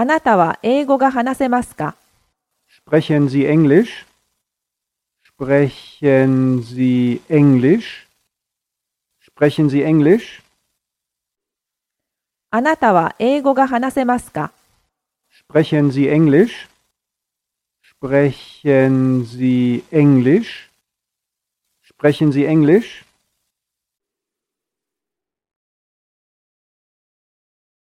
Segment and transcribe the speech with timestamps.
[0.00, 1.94] あなたは英語が話せますか
[2.88, 4.06] Sprechen Sie Englisch?
[5.22, 8.06] Sprechen Sie Englisch?
[9.20, 10.40] Sprechen Sie Englisch?
[12.50, 14.52] あなたは英語が話せますか
[15.52, 16.70] Sprechen Sie Englisch?
[17.84, 20.70] Sprechen Sie Englisch?
[21.84, 23.04] Sprechen Sie Englisch?